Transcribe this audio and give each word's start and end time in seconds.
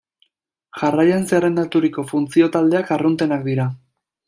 Jarraian 0.79 1.27
zerrendaturiko 1.33 2.07
funtzio 2.13 2.49
taldeak 2.57 2.91
arruntenak 2.99 3.47
dira. 3.53 3.71